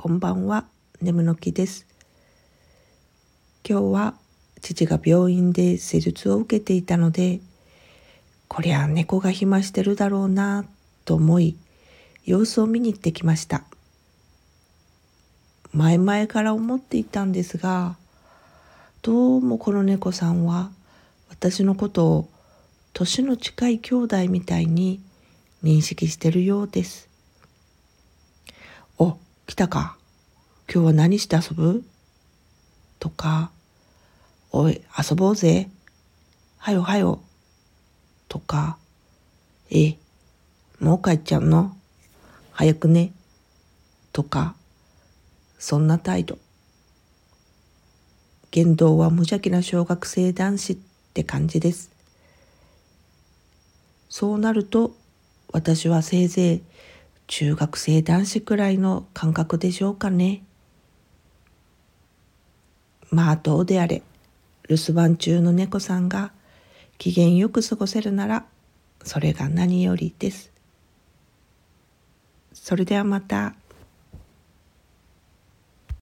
[0.00, 0.64] こんばんは、
[1.02, 1.84] 眠の木です。
[3.68, 4.14] 今日は
[4.62, 7.40] 父が病院で施術を受けていたので、
[8.46, 10.64] こりゃ猫が暇してるだろうな
[11.04, 11.56] と思い、
[12.24, 13.64] 様子を見に行ってきました。
[15.72, 17.96] 前々から思っていたんですが、
[19.02, 20.70] どうもこの猫さんは
[21.28, 22.28] 私のことを
[22.92, 25.00] 年の近い兄弟みたいに
[25.64, 27.08] 認識してるようです。
[28.96, 29.18] お、
[29.48, 29.96] 来たか？
[30.70, 31.82] 今日は何して遊ぶ？
[32.98, 33.50] とか、
[34.52, 35.70] おい、遊ぼうぜ。
[36.58, 37.22] はよはよ。
[38.28, 38.76] とか、
[39.70, 39.96] え、
[40.80, 41.74] もう帰っちゃうの？
[42.52, 43.12] 早くね。
[44.12, 44.54] とか、
[45.58, 46.38] そんな態度。
[48.50, 50.76] 言動は無邪気な小学生男子っ
[51.14, 51.90] て感じです。
[54.10, 54.94] そうなると、
[55.54, 56.62] 私はせいぜい
[57.28, 60.42] 中学生男子くらいの感覚でしょうかね。
[63.10, 64.02] まあどうであれ
[64.68, 66.32] 留守番中の猫さんが
[66.96, 68.46] 機嫌よく過ごせるなら
[69.04, 70.50] それが何よりです。
[72.54, 73.54] それではまた。